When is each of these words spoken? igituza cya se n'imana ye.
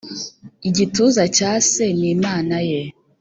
igituza 0.69 1.23
cya 1.37 1.51
se 1.69 1.85
n'imana 1.99 2.57
ye. 2.69 2.81